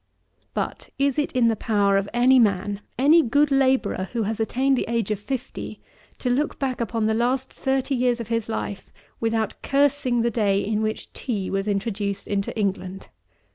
[0.53, 0.53] 33.
[0.55, 4.75] But is it in the power of any man, any good labourer, who has attained
[4.75, 5.79] the age of fifty,
[6.17, 10.59] to look back upon the last thirty years of his life, without cursing the day
[10.59, 13.09] in which tea was introduced into England?